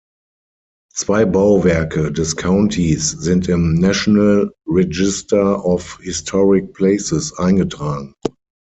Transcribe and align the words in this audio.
Zwei 0.95 1.25
Bauwerke 1.25 2.11
des 2.11 2.35
Countys 2.35 3.11
sind 3.11 3.47
im 3.47 3.75
National 3.75 4.51
Register 4.65 5.63
of 5.63 5.99
Historic 6.01 6.73
Places 6.73 7.31
eingetragen. 7.37 8.15